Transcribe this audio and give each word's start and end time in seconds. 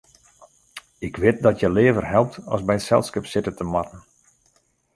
Ik 1.07 1.13
wit 1.23 1.37
dat 1.45 1.59
hja 1.59 1.69
leaver 1.77 2.05
helpt 2.15 2.35
as 2.53 2.61
by 2.67 2.73
it 2.79 2.87
selskip 2.89 3.25
sitte 3.31 3.51
te 3.57 3.65
moatten. 3.73 4.01